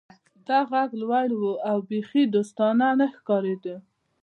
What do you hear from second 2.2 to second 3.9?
دوستانه نه ښکاریده